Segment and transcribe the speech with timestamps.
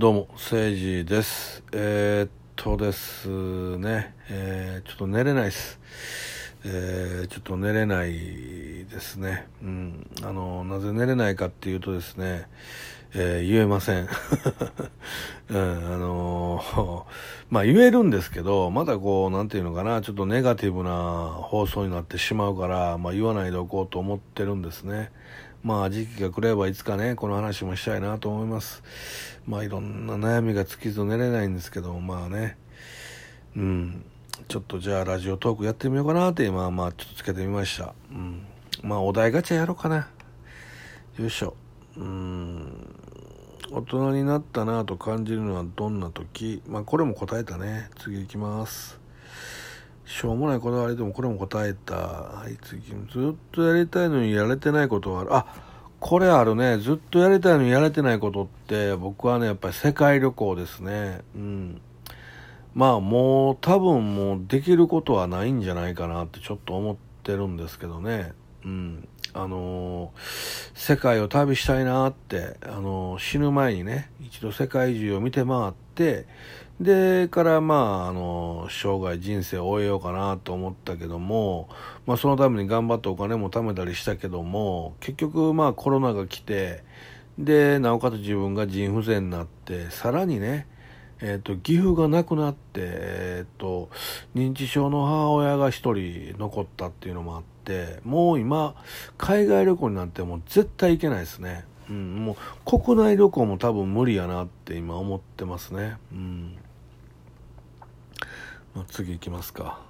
[0.00, 1.62] どうも、誠治です。
[1.72, 3.28] えー、っとです
[3.76, 5.78] ね、えー、ちょっと寝れないです。
[6.64, 8.14] えー、ちょっと寝れない
[8.86, 9.46] ですね。
[9.62, 10.10] うん。
[10.22, 12.48] あの、なぜ寝れないかっていうとですね、
[13.12, 14.08] えー言えません。
[15.50, 17.04] うん、あのー
[17.50, 25.10] まあ言えるんですけど、まだこう、なんていうのかな、ちょっとネガティブな放送になってしまうから、まあ言わないでおこうと思ってるんですね。
[25.64, 28.82] まあ時期が来ればいつかね、この話もしたいなと思います。
[29.46, 32.56] まあいろんな悩みが尽きず寝れないんですけど、まあね、
[33.56, 34.04] うん、
[34.46, 37.92] ちょっとじゃあラジオトークやってみようかなって今、まあちょっとつけてみました。
[38.12, 38.46] うん。
[38.82, 40.08] まあお題ガチャやろうかな。
[41.18, 41.56] よいしょ。
[41.96, 43.09] うん。
[43.72, 46.60] 大人になったなぁと感じるのはどんな時？
[46.66, 47.88] まあこれも答えたね。
[48.00, 48.98] 次行きます。
[50.04, 51.94] しょうもないこだわりでもこれも答えた。
[51.94, 52.82] はい、次。
[53.12, 55.34] ずっとやりたいのにやれてないことはある。
[55.36, 55.46] あ、
[56.00, 56.78] これあるね。
[56.78, 61.20] ずっとやりたいのにやれてないことって、僕はね、やっぱり世界旅行ですね。
[61.36, 61.80] うん。
[62.74, 68.32] まあもう多分もうできることはないんじゃないかなってちょっと思ってるんですけどね。
[68.64, 69.08] うん。
[69.32, 76.26] あのー世界を旅したいなって、あのー死ぬ前にね、一度世界中を見て回って、
[76.80, 77.74] で、からま
[78.06, 81.68] あ、あのー生涯人生を終えようかなと思ったけども、
[82.06, 86.82] まあそのために頑張ってお金も貯めたりしたけども、結局まあコロナが来て、
[87.38, 90.66] で、なおかつ自分が腎不全になって、さらにね、
[91.22, 93.90] えっ、と、岐阜がなくなって、えっ、と、
[94.34, 98.74] 認知症の母親が一人残ったっていうのもあって、もう今、
[99.18, 101.64] 海外旅行になってもう絶対行けないですね。
[101.90, 105.96] うん、もう国内旅行も多分無理やなって今思ってますね。
[106.12, 106.56] うん。
[108.74, 109.80] まあ、次行きますか。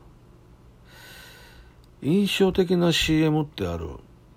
[2.03, 3.91] 印象的な CM ってある？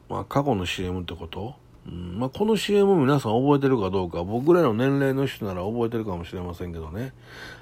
[0.09, 1.55] まあ、過去の CM ってこと？
[1.85, 7.13] うんまあ、この CM 皆さん覚えてるかどうか、僕らの年齢の人なら覚えてるかもしれませんけどね。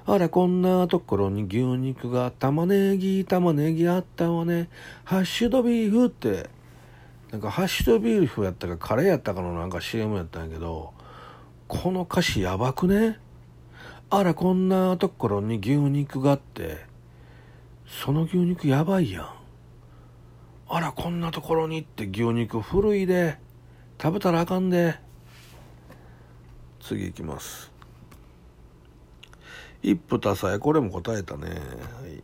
[0.06, 4.70] あら、こんなところに牛肉が、玉ねぎ、玉ねぎあったわね。
[5.04, 6.50] ハッシュドビーフって、
[7.32, 10.94] なんかハッシュドビーフやったかカレーやったかのなんか CM やったんやけど、
[11.68, 13.18] この歌詞やばくね
[14.12, 16.86] あら、こんなところに牛肉があって、
[17.88, 19.30] その牛肉やばいやん。
[20.68, 23.38] あら、こんなところにって牛肉古いで。
[24.02, 24.96] 食べたらあかんで。
[26.80, 27.72] 次行きます。
[29.84, 31.50] 一夫多妻、これも答えたね。
[31.50, 31.54] は
[32.08, 32.24] い。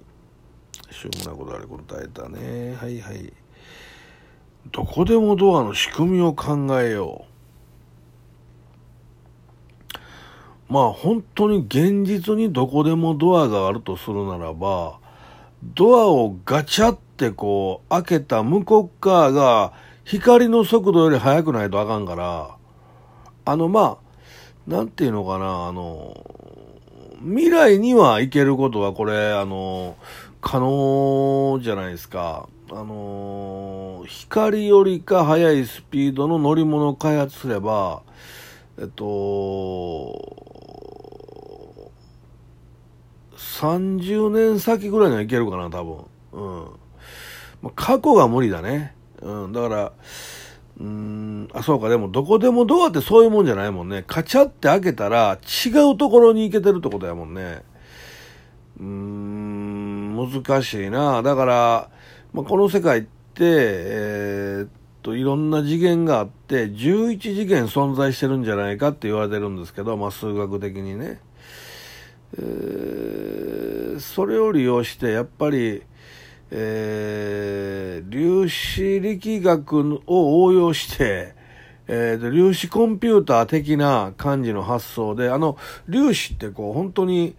[0.91, 2.75] しょうもないことあれ答えたね。
[2.75, 3.31] はいはい。
[4.71, 7.25] どこでもドアの仕組みを考えよ
[10.69, 10.73] う。
[10.73, 14.99] まあ本当に現実にどこでもドアがあるとするならば、
[15.63, 19.73] ドアをガチャってこう開けた向こう側が
[20.07, 22.55] 光の速度より速くないとあかんから、
[23.43, 26.15] あのまあ、なんていうのかな、あの、
[27.25, 29.97] 未来には行けることはこれ、あの、
[30.39, 32.47] 可能じゃないですか。
[32.71, 38.01] あの、光よりか速いスピードの乗り物を開発すれば、
[38.79, 39.03] えっと、
[43.35, 45.97] 30年先ぐらいには行けるかな、多分。
[46.31, 46.65] うん。
[47.61, 48.95] まあ、過去が無理だね。
[49.21, 49.51] うん。
[49.51, 49.91] だから、
[50.79, 54.03] うん、あ、そうか、でもどこでもドアってそういうもんじゃないもんね。
[54.05, 57.63] カチャって開けたら違うところに行けてるってことやもんね。
[58.79, 61.23] うーん、難しいな。
[61.23, 61.89] だから、
[62.33, 63.07] まあ、この世界って、
[63.39, 64.69] えーっ
[65.01, 71.19] と、いろんな次元があって、11次元存在してるんじゃないかって言われてるんですけど、まあ、数学的にね。
[72.37, 73.67] えー
[73.99, 75.81] それを利用して、やっぱり、
[76.51, 81.33] えー粒子力学を応用して、
[81.87, 85.57] えー粒子コンピューター的な感じの発想で、あの、
[85.91, 87.35] 粒子ってこう、本当に、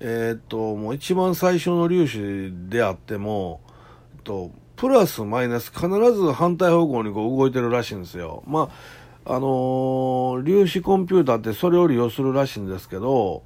[0.00, 3.60] えーっと、もう一番最初の粒子であっても、
[4.16, 8.42] えっと、プラスマイナス必ず反対方向にこう動いてるらしいんですよ。
[8.46, 8.70] ま
[9.24, 13.42] あ、あのー粒子コンピューターってそれを利用するらしいんですけど、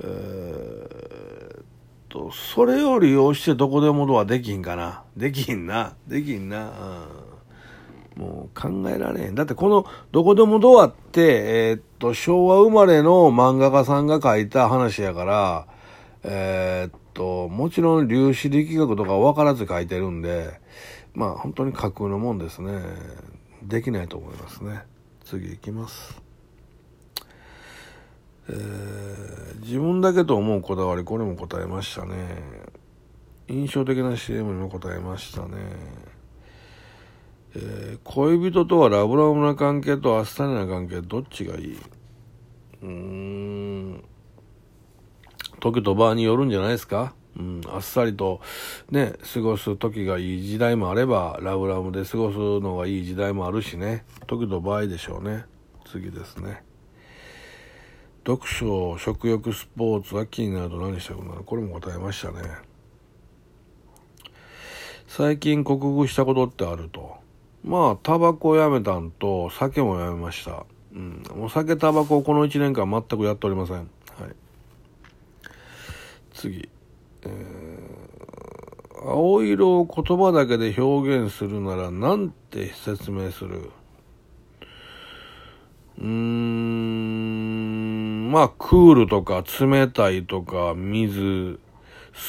[0.00, 1.69] えー
[2.10, 5.04] と、それを利用してどこでもドアできんかな。
[5.16, 5.94] できんな。
[6.06, 6.72] できんな。
[8.16, 9.34] うん、もう考えられへん。
[9.34, 15.66] だってこのどこでもドアって、えーっと、昭和生まれの漫画家さんが書いた話やから、
[16.24, 20.60] えーっと、もちろん粒子力学とか分からず書いてるんで、
[21.14, 22.82] まあ本当に架空のもんですね。
[23.62, 24.82] できないと思いますね。
[25.24, 26.29] 次行きます。
[28.50, 32.42] えー自分だけと思うこだわり、これも答えましたね。
[33.46, 35.48] 印象的な CM にも答えましたね。
[37.54, 41.78] えー恋人とはラブラブな関係とあっさりな関係、どっちがいい？
[42.82, 44.04] うーん、
[45.60, 47.14] 時と場合によるんじゃないですか？
[47.38, 48.40] うん、あっさりと
[48.90, 55.44] ね、過ごす時がいい時代もあれば、ラブラブで過ごすのがいい時代もあるしね、時と場合でしょうね。
[55.84, 56.64] 次ですね。
[58.30, 61.42] 読書、食欲、スポーツ、秋になると何したくなる？
[61.42, 62.38] これも答えましたね。
[65.08, 67.16] 最近克服したことってあると。
[67.64, 70.64] まあ、タバコをやめたんと、酒もやめました。
[70.94, 71.24] うん。
[71.40, 73.76] お酒、タバコをこの1年間全くやっておりません。
[73.76, 73.88] はい。
[76.32, 76.68] 次。
[77.22, 83.70] えー、青色を言葉だけで表現するなら何て説明する？
[85.98, 87.69] うーん、
[88.30, 91.58] まあ、クールとか冷たいとか水、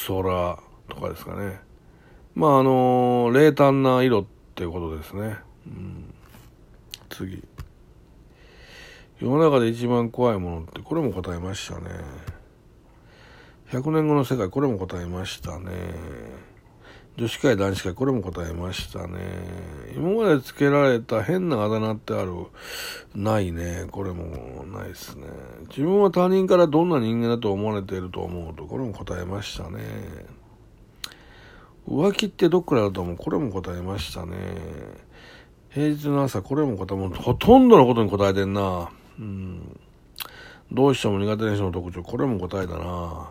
[0.08, 0.58] 空
[0.88, 1.60] とかですかね。
[2.34, 4.24] まあ、あのー、冷淡な色っ
[4.56, 5.36] ていうことですね。
[5.64, 6.12] うん、
[7.08, 7.44] 次。
[9.20, 11.82] 世の中で一番怖いものって、これも答えましたね。
[13.70, 15.70] 100年後の世界、これも答えましたね。
[17.16, 19.18] 女子会、男子会、これも答えましたね。
[19.94, 22.32] 今まで付けられた変なあだ名ってある？
[23.14, 23.86] ないね。
[23.90, 25.26] これもないですね。
[25.68, 29.80] 自分は他人からどんな人間だと思われていると思うと、これも答えましたね。
[31.86, 33.16] 浮気ってどっからだと思う？
[33.16, 34.36] これも答えましたね。
[35.68, 38.88] 平日の朝、これも答え、もほとんどのことに答えてんな。
[39.18, 39.80] うん。
[40.70, 43.30] どうしても苦手な人の特徴、これも答えたな。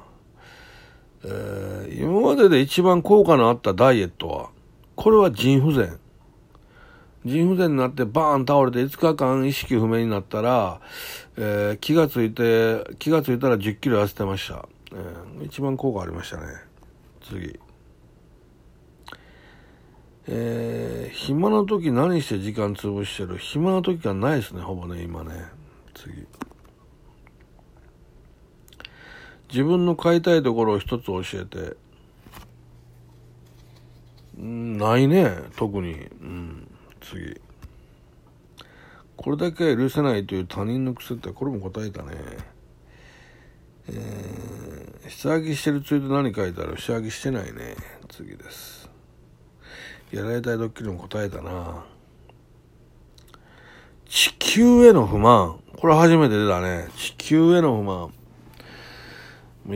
[1.23, 4.49] えー、今までで一番効果のあったダイエットは、
[4.95, 5.99] これは腎不全。
[7.25, 10.81] 腎不全になってバーン倒れて5日間意識不明になったら、
[11.37, 14.67] えー、気がついて、気がついたら10キロ痩せてました。
[14.93, 16.43] えー、一番効果ありましたね。
[17.23, 17.59] 次。
[20.27, 23.37] えー、暇な時何して時間潰してる？
[23.37, 25.31] 暇な時がないですね、ほぼね、今ね。
[25.93, 26.25] 次。
[29.51, 31.75] 自分の買いたいところを一つ教えて。
[34.37, 35.93] ないね、特に。
[35.93, 36.67] うん、
[37.01, 37.39] 次。
[39.17, 42.11] これだけは許せないという他人の癖って、これも答えたね。
[43.89, 46.77] えー、下着してるついで何書いてある？
[46.79, 47.75] 下着してないね。
[48.09, 48.89] 次です。
[50.11, 51.85] やられたいドッキリも答えたな。
[54.07, 55.59] 地球への不満。
[55.77, 56.87] これ初めて出たね。
[56.95, 58.13] 地球への不満。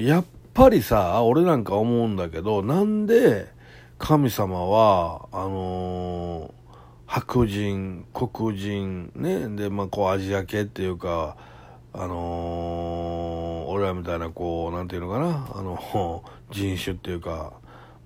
[0.04, 3.48] やっぱりさ、俺なんか思うんだけど、なんで
[3.98, 6.52] 神様は、あのー、
[7.08, 11.38] 白人、黒人、ね、で、まあ、こう、アジア系っていうか、
[11.94, 17.54] あのー、俺らみたいな、こう、なんていうのかな、あの、人種っていうか、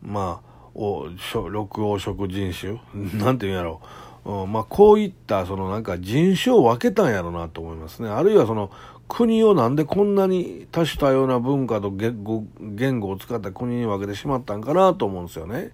[0.02, 2.80] まあ、お、緑黄色人種
[3.20, 3.82] なんていうんやろ
[4.26, 4.32] う。
[4.32, 8.10] うん、まあ、こういった、そのなんか人種を分けたんやろうなと思いますね。
[8.10, 8.70] あるいはその、
[9.10, 15.72] 国をなんでこんなに多種多様な文化と言語を使った国に分けてしまったんかなと思うんですよね。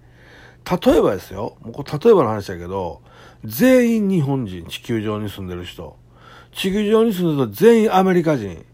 [0.68, 3.02] 例えばですよ、もうこれ例えばの話だけど、
[3.44, 5.96] 全員日本人、地球上に住んでる人。
[6.52, 8.64] 地球上に住んでると全員アメリカ人。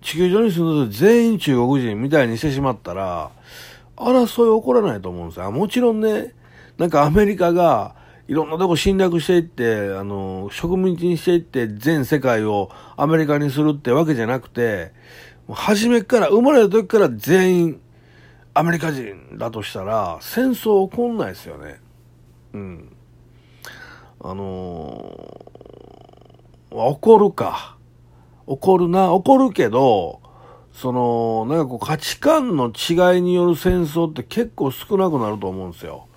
[0.00, 3.30] 地球上に住んでると全員中国人みたいにしてしまったら、
[3.96, 5.50] 争い起こらないと思うんですよ。
[5.50, 6.34] もちろんね、
[6.78, 7.96] なんかアメリカが、
[8.26, 14.92] いろんなとこ侵略していって、あの、植民地にしていって、全世界をアメリカにするってわけじゃなくて、
[15.50, 17.80] 初めから、生まれた時から全員
[18.54, 21.80] アメリカ人だとしたら、戦争起こんないですよね。
[22.54, 22.96] うん。
[24.20, 27.76] あのー、起こるか。
[28.46, 30.20] 起こるな、起こるけど、
[30.72, 36.08] その、なんかこう価値観の違いによる戦争って結構少なくなると思うんですよ。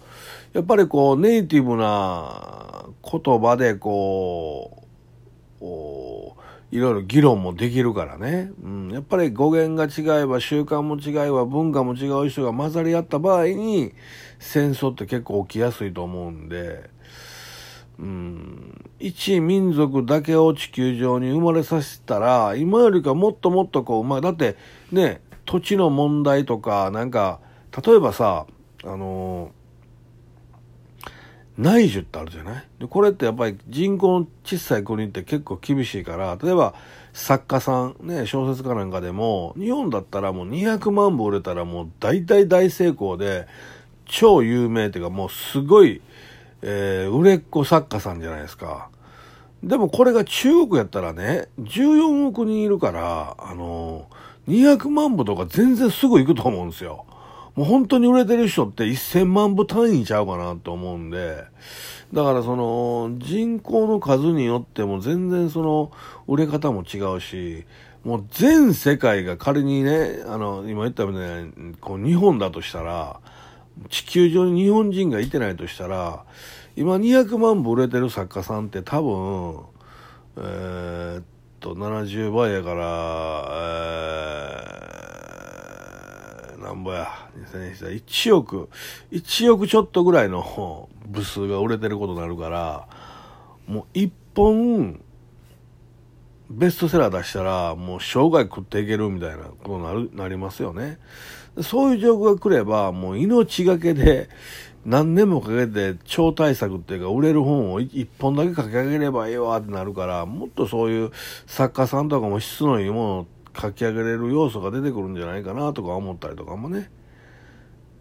[0.58, 4.88] やっぱりこう、ネイティブな言葉でこ
[5.62, 5.64] う、
[6.72, 8.52] いろいろ議論もできるからね。
[8.64, 8.90] うん。
[8.90, 13.94] やっぱり語源が違えば、習慣も違えば、文化も違う人が混ざり合った場合に、
[14.40, 16.90] 戦争って結構起きやすいと思うんで、
[18.00, 24.56] うん、一民族だけを地球上に生まれさせたら、今よりかもっともっとこう、まあ、だって
[24.92, 27.42] ね、土地の問題とか、なんか、
[27.86, 28.48] 例えばさ、
[28.84, 29.52] あの
[31.58, 32.64] 内需ってあるじゃない？
[32.80, 36.76] で、これってやっぱり人口の小さい国って結構厳しいから、例えば
[37.14, 43.48] 作家さん、ね、小説家なんかでも、日本だったらもう200万部売れたらもう大体大成功で、
[44.06, 46.02] 超有名っていうかもうすごい、
[46.62, 48.90] えー、売れっ子作家さんじゃないですか。
[49.64, 57.06] でもこれが中国やったらね、14億人いるから、あのー、200万部とか全然すぐ行くと思うんですよ。
[57.58, 61.44] もう本当に売れてる人って1000万部単位ちゃうかなと思うんで、
[62.14, 65.92] だからその人口の数によっても全然その
[66.28, 67.66] 売れ方も違うし、
[68.04, 73.20] もう全世界が仮にね、あの、今言ったみたいに、こう日本だとしたら、
[73.90, 76.26] 地球上に日本人がいてないとしたら、
[76.76, 79.62] 今200万部売れてる作家さんって多分、
[80.38, 81.24] えー、っ
[81.60, 83.48] と、70倍やから、
[84.76, 84.77] えー、
[86.68, 87.08] なんぼや、
[87.38, 88.70] 2000年1億、
[89.12, 92.88] 1億ちょっとぐらいの 部数が売れてることになるから、
[93.68, 95.00] もう1本、
[96.50, 101.00] ベストセラー出したら、もう生涯食っていけるみたいなことになる、なりますよね。
[101.62, 104.28] そういう状況が来れば、もう命がけで、
[104.86, 111.12] 何年もかけて超大作っていうか、売れる本を一本だけ書き上げればいいわってなるから、もっとそういう
[111.46, 113.28] 作家さんとかも質のいいものを
[113.60, 116.90] 書き上げれる要素が出てくるんじゃないかなとか思ったりとかもね、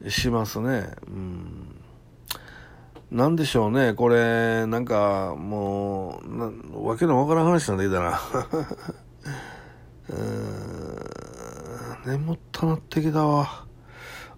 [0.09, 0.91] しますね。
[1.07, 1.77] うん。
[3.11, 8.21] なんでしょうね、これ、なんか、もう、なわけのわからん話なんでいいだな。
[10.11, 10.13] う
[12.11, 13.65] ん、眠ったなってきたわ。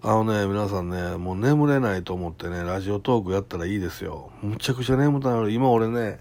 [0.01, 4.29] あのね、皆さんね、もう眠れないと思ってね、ラジオトークやったらいいですよ。
[4.41, 5.51] むちゃくちゃ眠たなる。
[5.51, 6.19] 今俺ね、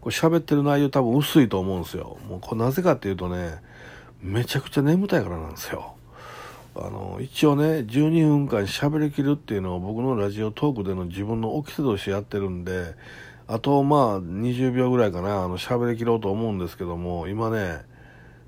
[0.00, 2.18] これ喋ってる内容多分薄いと思うんですよ。
[2.28, 3.62] もうこれなぜかっていうとね、
[4.24, 5.96] めちゃくちゃ眠たいからなんですよ。
[6.74, 12.94] あの、一応ね、12分間喋りきるっていうのを僕のラジオトークでの自分の起きてとしてやってるんで、
[13.46, 17.82] あとまあ20秒ぐらいかな、あの喋りきろうと思うんですけども、今ね、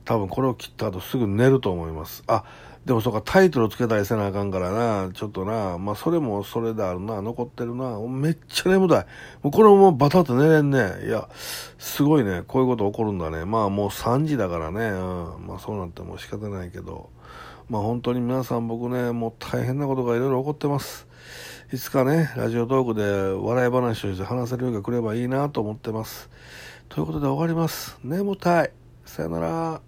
[0.07, 2.25] 多分これを切った後すぐ寝ると思います。
[2.27, 2.45] あ、
[2.87, 9.07] でもそうか、タイトルつけたりせなあかんからな、ちょっとな、まあそれもそれであるな、残ってるな、めっちゃ眠たい。
[9.43, 11.05] もうこれもバタッと寝れんね。
[11.05, 11.29] いや、
[11.79, 13.45] すごいね、こういうこと起こるんだね。
[13.45, 17.11] まあもう3時だからね、うん、まあそうなっても仕方ないけど。
[17.69, 21.09] まあ本当に皆さん僕ね、もう大変なことがいろいろ起こってます。
[21.73, 26.31] いつかね、ラジオトークで笑い話をして話せる日が来ればいいなと思ってます。
[26.89, 27.99] ということで終わります。
[28.05, 28.71] 眠たい。
[29.05, 29.87] さよなら。